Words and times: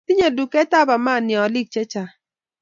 tinyei 0.05 0.35
duketab 0.37 0.89
Amani 0.95 1.33
oliik 1.43 1.67
chechang 1.73 2.11